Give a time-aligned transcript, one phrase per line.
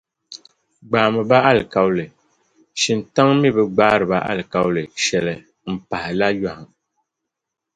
[0.87, 2.05] Gbaami ba alikauli,
[2.81, 5.33] shintaŋ mi bi gbaari ba alikauli shɛli
[5.73, 6.69] m-pahila yɔhim.